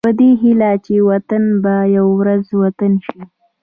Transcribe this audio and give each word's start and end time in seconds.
په 0.07 0.11
دې 0.19 0.29
هيله 0.41 0.71
چې 0.85 0.93
وطن 1.09 1.43
به 1.63 1.75
يوه 1.95 2.13
ورځ 2.21 2.45
وطن 2.61 2.93
شي. 3.05 3.21